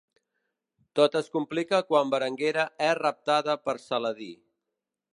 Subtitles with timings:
[0.99, 4.35] Tot es complica quan Berenguera és raptada per Saladí.